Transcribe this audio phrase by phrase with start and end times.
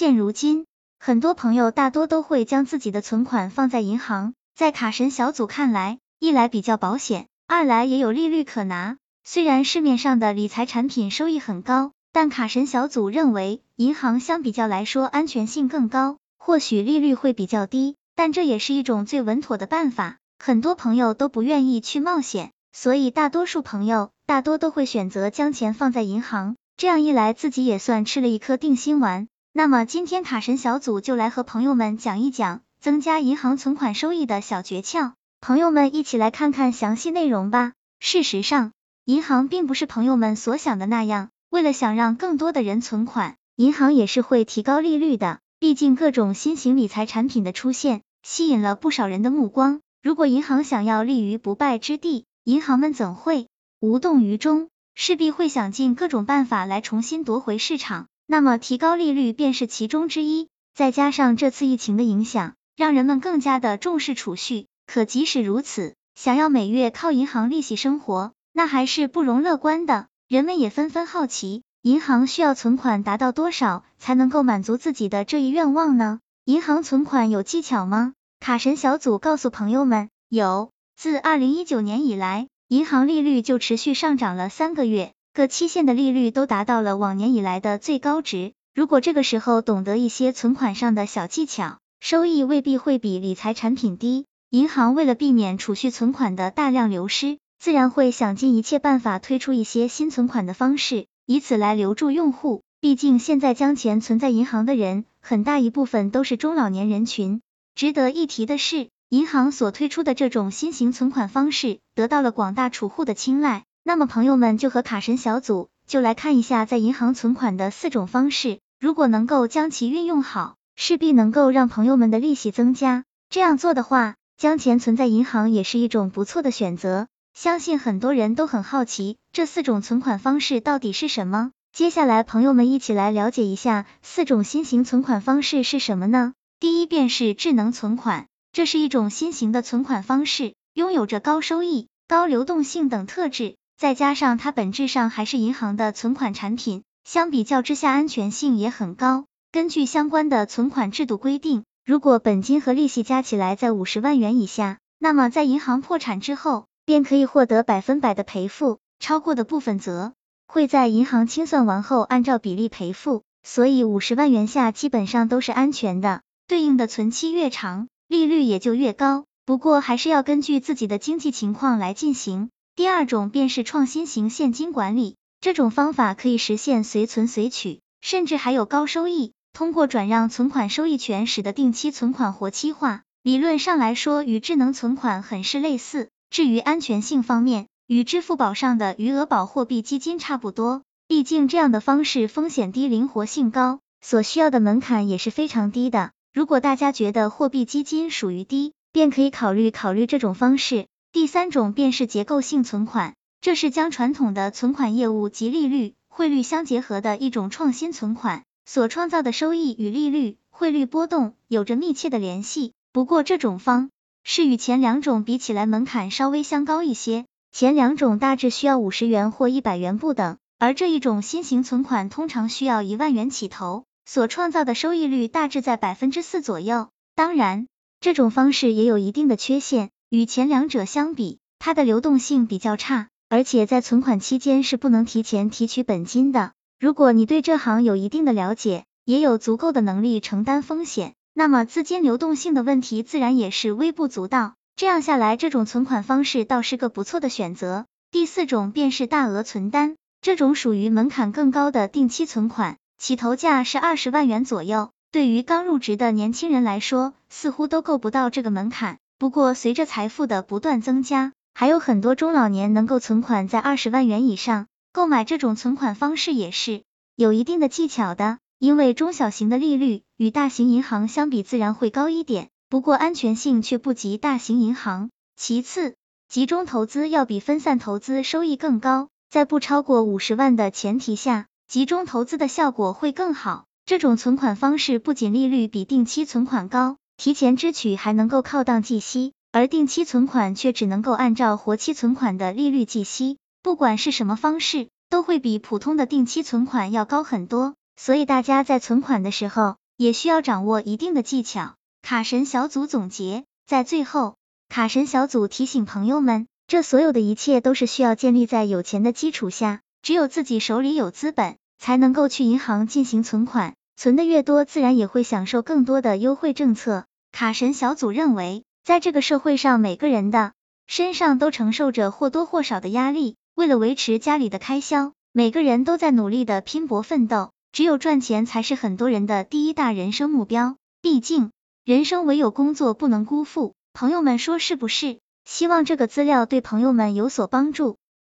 [0.00, 0.64] 现如今，
[0.98, 8.96] 很多朋友大多都会将自己的存款放在银行，在卡神小组看来，一来比较保险，二来也有利率可拿。
[9.24, 20.16] 虽然市面上的理财产品收益很高，但卡神小组认为，银行相比较来说安全性更高，或许利率会比较低，但这也是一种最稳妥的办法。
[20.38, 29.28] 很多朋友都不愿意去冒险，所以大多数朋友大多都会选择将钱放在银行，这样一来自己也算吃了一颗定心丸。
[29.52, 37.72] 那么今天卡神小组就来和朋友们讲一讲增加银行存款收益的小诀窍，朋友们一起来看看详细内容吧。
[37.98, 38.70] 事实上，
[39.04, 45.40] 银行并不是朋友们所想的那样，为了想让更多的人存款，银行也是会提高利率的。
[45.58, 49.80] 毕竟各种新型理财产品的出现，吸引了不少人的目光。
[50.00, 53.48] 如果银行想要立于不败之地，银行们怎会
[53.80, 54.68] 无动于衷？
[54.94, 58.06] 势必会想尽各种办法来重新夺回市场。
[58.30, 60.46] 那么提高利率便是其中之一。
[60.72, 64.68] 再加上这次疫情的影响，让人们更加的重视储蓄。
[64.86, 70.06] 可即使如此，想要每月靠银行利息生活，那还是不容乐观的。
[70.28, 76.20] 人们也纷纷好奇，银行需要存款达到多少才能够满足自己的这一愿望呢？
[76.44, 78.12] 银行存款有技巧吗？
[78.38, 80.70] 卡神小组告诉朋友们，有。
[80.96, 88.52] 自二零一九年以来，银行利率就持续上涨了三个月，各期限的利率都达到了往年以来的最高值。
[88.74, 94.26] 如果这个时候懂得一些存款上的小技巧，收益未必会比理财产品低。
[94.50, 102.62] 银行为了避免储蓄存款的大量流失，自然会想尽一切办法推出一些新存款的方式，以此来留住用户。
[102.80, 107.40] 毕竟现在将钱存在银行的人，很大一部分都是中老年人群。
[107.76, 113.62] 值得一提的是，银行所推出的这种新型存款方式得到了广大储户的青睐。
[113.90, 123.02] 那么朋友们就和卡神小组就来看一下在银行存款的四种方式，如果能够将其运用好，势必能够让朋友们的利息增加。
[123.30, 127.08] 这样做的话，将钱存在银行也是一种不错的选择。
[127.34, 131.50] 相信很多人都很好奇，这四种存款方式到底是什么？
[131.72, 136.34] 接下来朋友们一起来了解一下四种新型存款方式是什么呢？
[136.60, 149.24] 第一便是智能存款，这是一种新型的存款方式，拥有着高收益、高流动性等特质，再加上它本质上还是银行的存款产品，相比较之下安全性也很高。
[149.52, 160.12] 根据相关的存款制度规定，如果本金和利息加起来在五十万元以下，那么在银行破产之后，便可以获得百分百的赔付，超过的部分则
[160.46, 166.20] 会在银行清算完后按照比例赔付，所以五十万元下基本上都是安全的。
[166.46, 169.24] 对应的存期越长，利率也就越高。
[169.46, 172.50] 不过还是要根据自己的经济情况来进行。
[172.76, 179.32] 第二种便是创新型现金管理，这种方法可以实现随存随取，甚至还有高收益。
[179.52, 183.02] 通过转让存款收益权，使得定期存款活期化。
[183.22, 186.08] 理论上来说，与智能存款很是类似。
[186.30, 190.82] 至于安全性方面，与支付宝上的余额宝货币基金差不多。
[191.08, 196.12] 毕竟这样的方式风险低，灵活性高，所需要的门槛也是非常低的。
[196.32, 200.86] 如果大家觉得货币基金属于低，便可以考虑考虑这种方式。
[201.12, 212.74] 第三种便是结构性存款，这是将传统的存款业务及利率、汇率相结合的一种创新存款，所创造的收益与利率、汇率波动有着密切的联系。
[212.92, 213.90] 不过这种方
[214.22, 223.84] 式与前两种比起来门槛稍微相高一些，前两种大致需要五十元或一百元不等，而这一种新型存款通常需要一万元起投。
[224.06, 226.88] 所创造的收益率大致在百分之四左右。
[227.16, 227.66] 当然，
[228.00, 236.50] 这种方式也有一定的缺陷，与前两者相比，它的流动性比较差，而且在存款期间是不能提前提取本金的。
[236.80, 244.54] 如果你对这行有一定的了解，也有足够的能力承担风险，那么资金流动性的问题自然也是微不足道。
[244.74, 247.86] 这样下来，这种存款方式倒是个不错的选择。
[248.10, 252.78] 第四种便是大额存单，这种属于门槛更高的定期存款。
[252.98, 258.98] 起投价是二十万元左右，对于刚入职的年轻人来说，似乎都够不到这个门槛。
[259.20, 266.84] 不过，随着财富的不断增加，还有很多中老年能够存款在二十万元以上，购买这种存款方式也是
[267.16, 268.38] 有一定的技巧的。
[268.58, 275.10] 因为中小型的利率与大型银行相比自然会高一点，不过安全性却不及大型银行。
[275.36, 275.96] 其次，
[276.30, 281.46] 集中投资要比分散投资收益更高，在不超过五十万的前提下。
[281.68, 283.66] 集中投资的效果会更好。
[283.84, 293.36] 这种存款方式不仅利率比定期存款高，提前支取还能够靠档计息，而定期存款却只能够按照活期存款的利率计息。
[293.62, 297.74] 不管是什么方式，都会比普通的定期存款要高很多。
[297.94, 301.74] 所以大家在存款的时候，也需要掌握一定的技巧。
[302.00, 304.36] 卡神小组总结，在最后，
[304.70, 317.04] 卡神小组提醒朋友们，这所有的一切都是需要建立在有钱的基础下，只有自己手里有资本，才能够去银行进行存款，存的越多，自然也会享受更多的优惠政策。
[317.32, 320.52] 卡神小组认为，在这个社会上，每个人的
[320.86, 327.52] 身上都承受着或多或少的压力，为了维持家里的开销，每个人都在努力的拼搏奋斗。
[327.72, 331.52] 只有赚钱才是很多人的第一大人生目标，毕竟
[331.84, 333.74] 人生唯有工作不能辜负。
[333.92, 335.20] 朋友们说是不是？
[335.44, 337.96] 希望这个资料对朋友们有所帮助。